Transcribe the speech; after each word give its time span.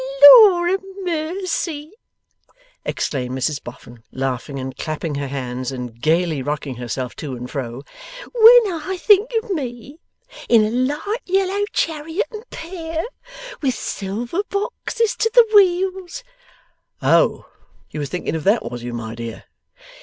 'Lor 0.39 0.67
a 0.67 0.79
mussy!' 1.03 1.91
exclaimed 2.83 3.37
Mrs 3.37 3.63
Boffin, 3.63 4.01
laughing 4.11 4.57
and 4.57 4.75
clapping 4.75 5.13
her 5.13 5.27
hands, 5.27 5.71
and 5.71 6.01
gaily 6.01 6.41
rocking 6.41 6.77
herself 6.77 7.15
to 7.17 7.35
and 7.35 7.51
fro, 7.51 7.83
'when 8.33 8.73
I 8.73 8.97
think 8.99 9.29
of 9.43 9.51
me 9.51 9.99
in 10.49 10.63
a 10.65 10.71
light 10.71 11.21
yellow 11.25 11.65
chariot 11.71 12.25
and 12.31 12.49
pair, 12.49 13.05
with 13.61 13.75
silver 13.75 14.41
boxes 14.49 15.15
to 15.17 15.29
the 15.35 15.45
wheels' 15.53 16.23
'Oh! 17.03 17.45
you 17.91 17.99
was 17.99 18.09
thinking 18.09 18.33
of 18.33 18.43
that, 18.43 18.71
was 18.71 18.81
you, 18.81 18.93
my 18.93 19.13
dear? 19.13 19.43